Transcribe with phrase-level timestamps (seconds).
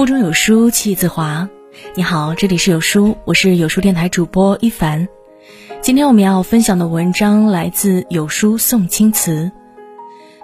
[0.00, 1.46] 腹中有书气自华。
[1.94, 5.06] 你好，这里是有书，我是有书电台主播一凡。
[5.82, 9.52] 今天我们要分享的文章来自有书宋青瓷。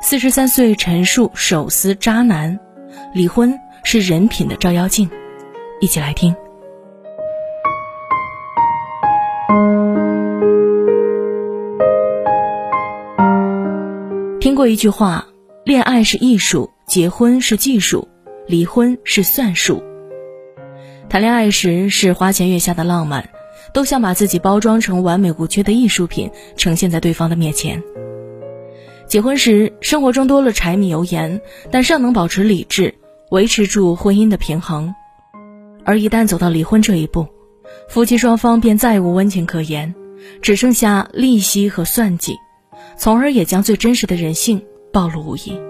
[0.02, 2.60] 四十三岁陈述手撕渣男，
[3.14, 5.08] 离婚是人品的照妖镜。
[5.80, 6.36] 一起来听。
[14.38, 15.26] 听过一句话：
[15.64, 18.06] 恋爱是艺术，结婚是技术。
[18.46, 19.82] 离婚是算术。
[21.08, 23.30] 谈恋爱时是花前月下的浪漫，
[23.72, 27.82] 都想把自己包装成完美无缺的艺术品，呈现在对方的面前。
[29.06, 32.94] 结婚时，生活中多了柴米油盐，但尚能保持理智，
[33.30, 34.94] 维持住婚姻的平衡。
[35.84, 37.26] 而一旦走到离婚这一步，
[37.88, 39.94] 夫妻双方便再无温情可言，
[40.42, 42.36] 只剩下利息和算计，
[42.96, 45.60] 从而也将最真实的人性暴露无遗。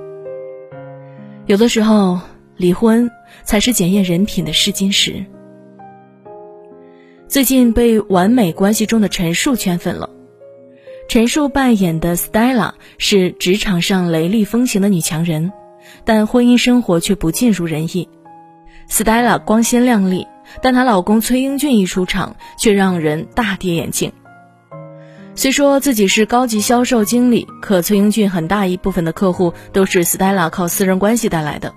[1.47, 2.21] 有的时候。
[2.57, 3.11] 离婚
[3.45, 5.25] 才是检验人品的试金石。
[7.29, 10.11] 最近被完美关系中的陈数圈粉了。
[11.09, 15.53] 陈数扮演的 Stella 是职场上雷厉风行的女强人，
[16.05, 18.09] 但婚姻生活却不尽如人意。
[18.89, 20.27] Stella 光鲜亮丽，
[20.63, 24.13] 但她老公崔英俊一出场却让人大跌眼镜。
[25.35, 31.75] 虽说自己是高级销售经理，可崔英俊很大一部分的客户都是 Stella 靠私人关系带来的。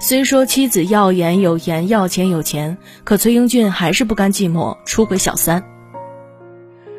[0.00, 5.64] 虽说妻子要颜有颜，要钱有钱，可崔英俊还是不甘寂寞，出轨小三。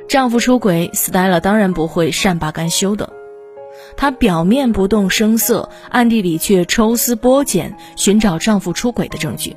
[0.07, 3.11] 丈夫出轨，Stella 当然不会善罢甘休的，
[3.97, 9.55] 她表面不动声色，暗地里却抽丝剥茧，寻找丈夫出轨的证据。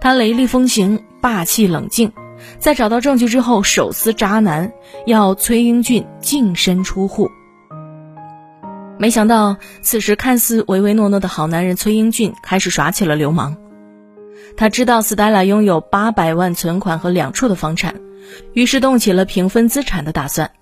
[0.00, 2.12] 她雷厉风行，霸气冷静，
[2.58, 4.72] 在找到证据之后，手撕渣男，
[5.06, 7.30] 要崔英俊净身出户。
[9.02, 13.56] 没想到，此时看似唯唯诺诺的好男人崔英俊开始耍起了流氓。
[14.56, 17.96] 他知道斯黛拉拥有八百万存款和两处的房产，
[18.52, 20.52] 于是动起了平分资产的打算。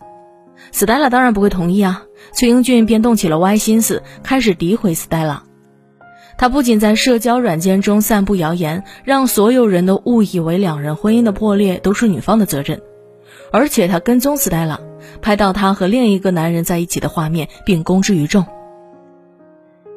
[0.72, 5.42] 斯黛拉当然不会同意啊，崔英俊便动起了歪心思，开始诋毁斯黛拉。
[6.38, 12.80] 他不仅在社交软件中散布谣言，让所有人都误以为两人婚姻的破裂都是女方的责任。
[13.52, 14.78] 而且他跟踪斯黛拉
[15.20, 18.46] 拍到他和另一个男人在一起的画面，并公之于众。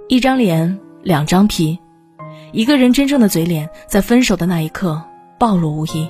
[0.08, 1.80] 一张脸，两张皮，
[2.52, 5.02] 一个人真正的嘴脸，在分手的那一刻
[5.40, 6.10] 暴露无遗。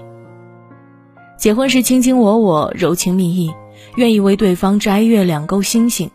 [1.37, 3.53] 结婚时卿卿我我，柔情蜜意，
[3.95, 6.09] 愿意为对方摘月亮勾星星；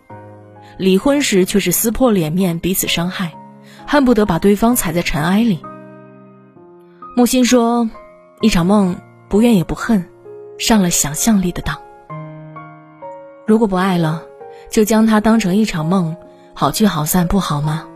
[0.78, 3.32] 离婚时却是撕破脸面，彼此伤害，
[3.86, 5.60] 恨不得把对方踩在尘埃里。
[7.14, 7.90] 木心说
[8.40, 8.96] ：“一场梦，
[9.28, 10.04] 不怨也不恨。”
[10.58, 11.80] 上了想象力的当。
[13.46, 14.22] 如果不爱了，
[14.70, 16.16] 就将它当成一场梦，
[16.52, 17.86] 好聚好散，不好吗？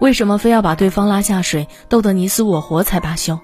[0.00, 3.38] 为什么非要把对方拉下水，斗得你死我活才罢休？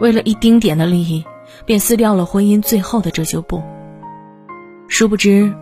[0.00, 1.24] 为了一丁点的利益，
[1.64, 3.62] 便撕掉了婚姻最后的遮羞布。
[4.88, 5.54] 殊不知，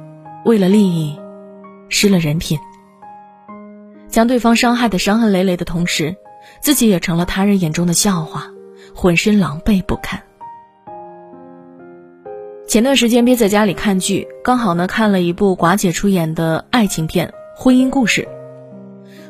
[0.45, 1.19] 为了利益，
[1.89, 2.59] 失了人品，
[4.09, 6.17] 将对方伤害的伤痕累累的同时，
[6.61, 8.47] 自己也成了他人眼中的笑话，
[8.95, 10.23] 浑身狼狈不堪。
[12.77, 18.29] 前段时间憋在家里看剧，刚好呢看了一部寡姐出演的爱情片《婚姻故事》。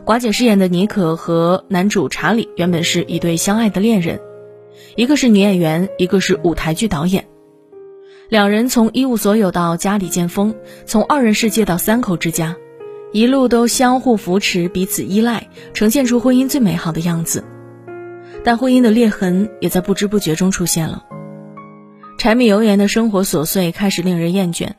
[0.04, 4.20] 寡姐饰演的妮可和男主查理原本是一对相爱的恋人，
[4.96, 7.28] 一个是女演员，一个是舞台剧导演。
[8.28, 12.56] 两人从一无所有到家里见风，从二人世界到三口之家，
[13.12, 17.44] 一路都相互扶持，彼此依赖，呈现出婚姻最美好的样子。
[18.42, 21.04] 但婚姻的裂痕也在不知不觉中出现了。
[22.18, 24.70] 柴米油盐的生活琐碎开始令人厌倦，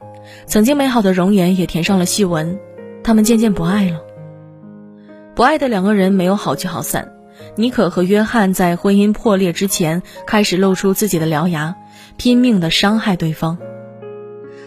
[0.48, 2.60] 曾经美好的容颜也填上了细纹，
[3.04, 4.02] 他们渐渐不爱了。
[5.36, 7.14] 不爱的两个人没有好聚好散，
[7.56, 11.76] 妮可和约翰在婚姻破裂之前开始露出自己的獠牙，
[12.18, 13.58] 拼命的伤害对方。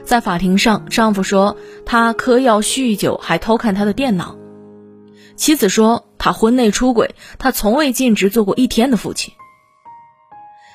[0.05, 4.37] 在法庭上，丈夫说他嗑药酗酒，还偷看他的电脑；
[5.37, 9.35] 妻子说他婚内出轨，他从未尽职做过一天的父亲。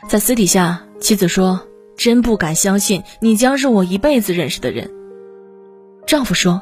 [0.10, 1.66] 在私底下，妻子说。
[1.98, 4.92] 真不敢相信，你将是我一辈子认识的人。
[6.06, 6.62] 丈夫说：“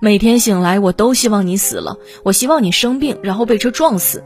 [0.00, 4.24] 每天醒来，我都希望你死了，我希望你生病，然后被车撞死。”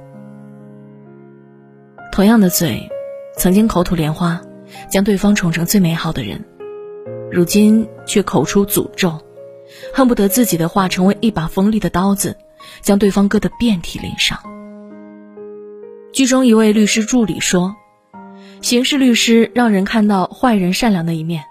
[2.13, 2.89] 同样的嘴，
[3.37, 4.41] 曾经口吐莲花，
[4.91, 6.45] 将对方宠成最美好的人，
[7.31, 9.19] 如今却口出诅咒，
[9.95, 12.37] 恨不得自己的话成为一把锋利的刀子，
[12.83, 14.39] 将对方割得遍体鳞伤。
[16.13, 17.75] 剧中一位律师助理说。
[18.63, 21.43] 刑事律师让人看到坏人善良的一面，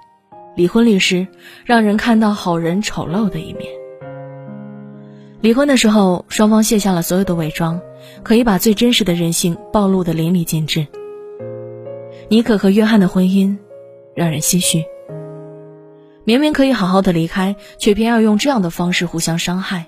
[0.56, 1.28] 离婚律师
[1.66, 3.70] 让人看到好人丑陋的一面。
[5.42, 7.82] 离婚的时候，双方卸下了所有的伪装，
[8.24, 10.88] 可以把最真实的人性暴露的淋漓尽致。
[12.30, 13.58] 妮可和约翰的婚姻，
[14.16, 14.86] 让人唏嘘。
[16.24, 19.88] 明明可以好好的离开，却偏要用这样的方式互相伤害。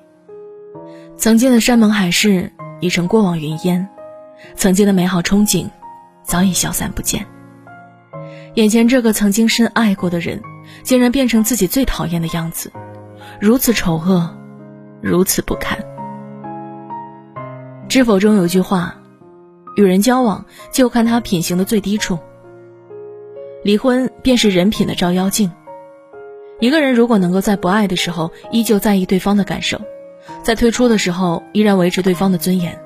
[1.16, 3.88] 曾经的山盟海誓已成过往云烟，
[4.56, 5.70] 曾经的美好憧憬
[6.24, 7.26] 早已消散不见。
[8.56, 10.42] 眼前这个曾经深爱过的人，
[10.84, 12.72] 竟然变成自己最讨厌的样子，
[13.40, 14.36] 如此丑恶，
[15.02, 15.78] 如此不堪。
[17.90, 18.96] 知否中有句话
[19.76, 22.20] ：“与人交往，就看他品行的最低处。”
[23.64, 25.52] 离婚便是人品的照妖镜。
[26.60, 29.82] 一个人如果能够在不爱的时候依旧在意对方的感受，
[30.44, 32.80] 在退出的时候依然维持对方的尊严，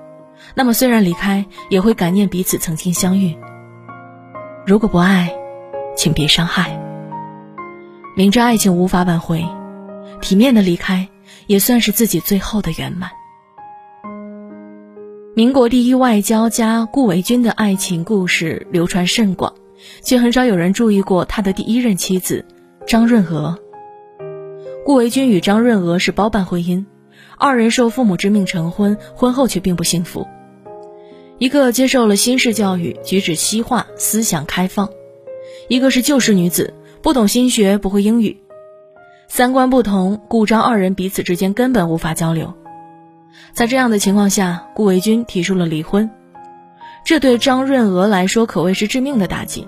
[0.56, 3.38] 那么虽然离开，也会感念彼此曾经相遇。
[4.66, 5.34] 如果不爱，
[5.96, 6.82] 请别伤害。
[8.16, 9.46] 明知爱情无法挽回，
[10.22, 11.08] 体面的离开
[11.46, 13.12] 也算是自己最后的圆满。
[15.36, 19.54] 民国第一外交家顾维钧的爱情故事流传甚广，
[20.02, 22.44] 却很少有人注意过他的第一任妻子
[22.88, 23.60] 张润娥。
[24.84, 26.86] 顾维钧与张润娥是包办婚姻，
[27.38, 30.26] 二人受父母之命成婚，婚后却并不幸福。
[31.40, 34.88] 一个接受了新式教育，举止西化，思想开放；
[35.68, 36.74] 一个是旧式女子，
[37.04, 38.42] 不懂心学，不会英语，
[39.28, 42.56] 三观不同，顾张二人彼此之间根本无法交流。
[43.54, 46.10] 在这样的情况下，顾维钧提出了离婚，
[47.06, 49.68] 这对张润娥来说可谓是致命的打击。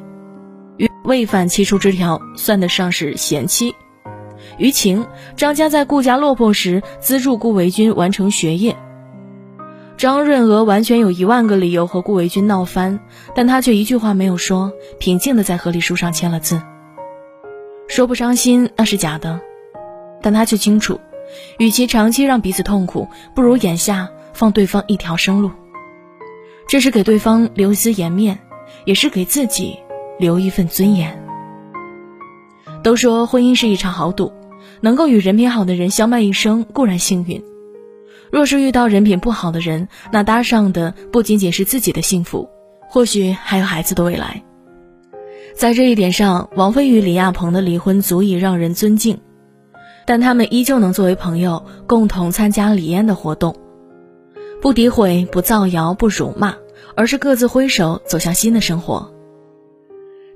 [0.78, 3.76] 与未犯七出之条，算得上是贤妻。
[4.58, 5.06] 于情，
[5.36, 8.76] 张家在顾家落魄时资助顾维钧完成学业。
[10.00, 13.02] 张润娥完全有一万个理由和顾维钧闹翻，
[13.36, 16.62] 但他却一句话没有说，平静的在和离书上签了字。
[17.90, 19.42] 说不伤心那是假的，
[20.22, 21.02] 但他却清楚，
[21.58, 25.52] 与其长期让彼此痛苦，不如眼下放对方一条生路。
[26.66, 28.40] 这是给对方留一丝颜面，
[28.86, 29.78] 也是给自己
[30.18, 31.22] 留一份尊严。
[32.84, 34.32] 都说婚姻是一场豪赌。
[34.80, 37.44] 能够与人品好的人相伴一生固然幸运，
[38.32, 42.50] 若是遇到人品不好的人，那搭上的不仅仅是自己的幸福，
[42.90, 44.44] 或许还有孩子的未来。
[45.56, 49.20] 在这一点上，王菲与李亚鹏的离婚足以让人尊敬，
[50.06, 53.56] 但他们依旧能作为朋友共同参加李嫣的活动，
[54.62, 56.56] 不诋毁，不造谣，不辱骂，
[56.96, 59.12] 而是各自挥手走向新的生活。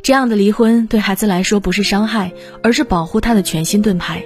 [0.02, 4.26] 这样的离婚对孩子来说不是伤害，而是保护他的全新盾牌。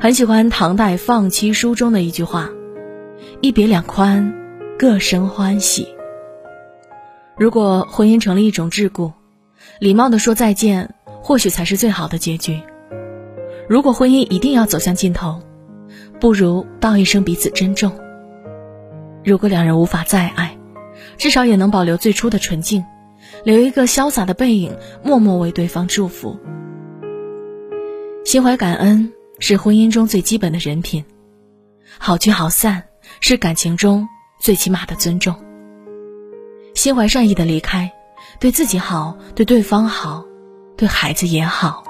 [0.00, 2.50] 很喜欢唐代放妻书中的一句话
[3.42, 4.32] ：“一别两宽，
[4.78, 5.88] 各生欢喜。”
[7.36, 9.12] 如果婚姻成了一种桎梏，
[9.80, 12.62] 礼貌的说再见，或许才是最好的结局。
[13.68, 15.42] 如果婚姻一定要走向尽头，
[16.20, 17.90] 不如道一声彼此珍重。
[19.24, 20.56] 如果两人无法再爱，
[21.16, 22.84] 至少也能保留最初的纯净，
[23.42, 26.38] 留一个潇洒的背影，默默为对方祝福。
[28.24, 29.12] 心怀感恩。
[29.38, 31.04] 是婚姻中最基本的人品，
[31.98, 32.82] 好聚好散
[33.20, 34.08] 是感情中
[34.40, 35.34] 最起码的尊重。
[36.74, 37.92] 心怀善意的离开，
[38.40, 40.24] 对自己好，对对方好，
[40.76, 41.84] 对孩子也好。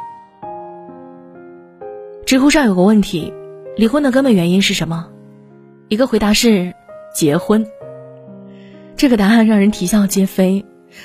[2.26, 3.32] 知乎上有个问题：
[3.76, 5.08] 离婚的根本原因是什么？
[5.88, 6.74] 一个回答是
[7.14, 7.66] 结婚。
[8.96, 10.64] 这个答案让人啼笑皆非，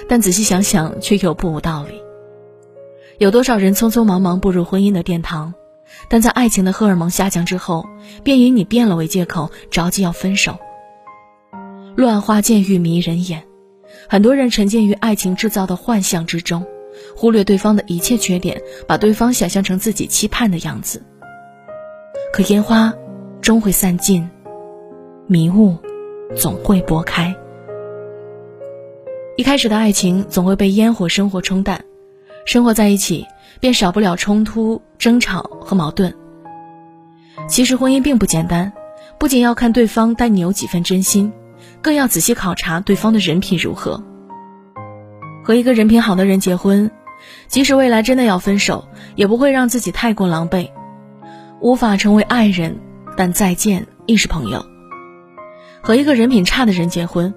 [0.10, 2.02] 但仔细想想却又不无道理。
[3.18, 5.54] 有多少人匆匆忙忙步入婚姻的殿堂？
[6.10, 7.86] 但在爱情的荷尔蒙下降之后，
[8.24, 10.58] 便以你变了为借口，着急要分手。
[11.96, 13.44] 乱花渐欲迷人眼，
[14.10, 16.66] 很多人沉浸于爱情制造的幻象之中，
[17.16, 21.04] 忽略对方的一切缺点，把对方想象成自己期盼的样子。
[22.32, 22.94] 可烟花
[23.42, 24.28] 终会散尽，
[25.28, 25.78] 迷雾
[26.36, 27.36] 总会拨开。
[29.36, 31.86] 一开始的爱情总会被烟火生活冲淡，
[32.46, 33.26] 生活在一起。
[33.63, 36.13] 便少不了冲突、争吵和矛盾。
[37.48, 38.74] 其实婚姻并不简单，
[39.17, 41.32] 不仅要看对方待你有几分真心，
[41.82, 44.03] 更要仔细考察对方的人品如何。
[45.46, 46.91] 和一个人品好的人结婚，
[47.48, 48.84] 即使未来真的要分手，
[49.15, 50.70] 也不会让自己太过狼狈。
[51.62, 52.77] 无法成为爱人，
[53.15, 54.65] 但再见亦是朋友。
[55.82, 57.34] 和一个人品差的人结婚，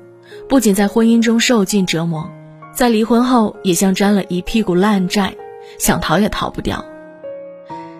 [0.49, 2.29] 不仅在婚姻中受尽折磨，
[2.75, 5.33] 在离婚后也像沾了一屁股烂债。
[5.79, 6.85] 想逃也逃不掉，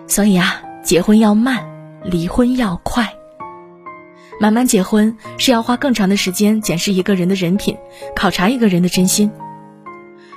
[0.07, 1.65] 所以啊，结婚要慢，
[2.03, 3.13] 离婚要快。
[4.39, 7.75] 慢慢结婚是要花更长的时间检视一个人的人品，
[8.15, 9.29] 考察一个人的真心；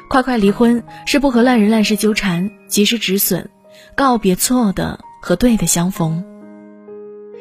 [0.09, 3.47] 快快离婚是不和烂人烂事纠缠，及时止损，
[3.95, 6.25] 告别错的和对的相逢。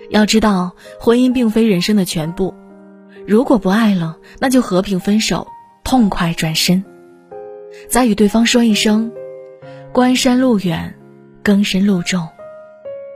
[0.10, 2.54] 要知道，婚姻并非人生的全部，
[3.26, 5.48] 如果不爱了，那就和平分手，
[5.86, 6.84] 痛快转身，
[7.88, 9.14] 再与对方说一声
[9.92, 10.96] ：“关山路远，
[11.44, 12.28] 更深路重，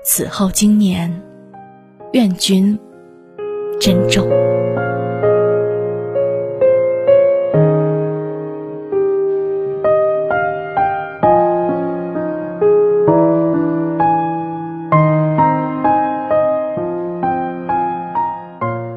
[0.03, 1.21] 此后经年，
[2.13, 2.79] 愿君
[3.79, 4.27] 珍重。”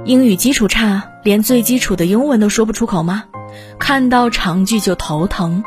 [0.04, 3.24] 英语基础差，连最基础的英文都说不出口吗？
[3.78, 5.62] 看到长句就头疼。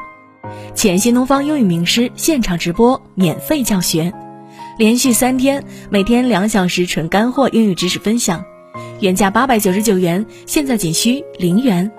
[0.79, 4.13] 浅新东方英语名师现场直播免费教学，
[4.77, 8.45] 连续三天，每天两小时纯干货英语知识分享，
[9.01, 11.91] 原价八百九十九元，现在仅需零元，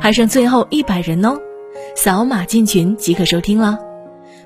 [0.00, 1.38] 还剩最后一百人哦！
[1.94, 3.78] 扫码进群即可收听了。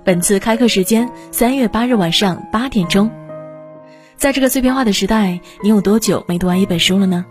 [0.04, 3.10] 本次开课时间三月八日晚上八点钟。
[4.14, 7.24] 在这个碎片化的时代，你有多久没读完一本书了呢？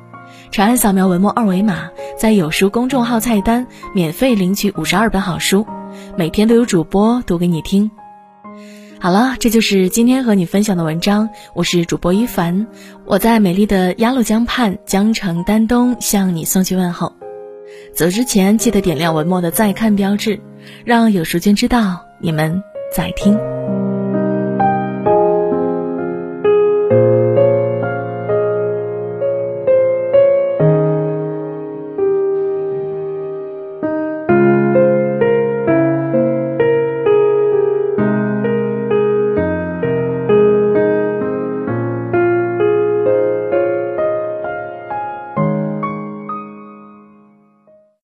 [0.50, 5.68] 长按扫描文末二维码，在有书公众号菜单免费领取五十二本好书，
[6.18, 7.90] 每天都有主播读给你听。
[9.00, 11.30] 好了，这就是今天和你分享的文章。
[11.54, 12.68] 我是主播一凡，
[13.06, 17.14] 我在美丽的鸭绿江畔江城丹东向你送去问候。
[17.96, 20.42] 走之前记得点亮文末的再看标志，
[20.84, 22.62] 让有书君知道你们
[22.94, 23.40] 在听。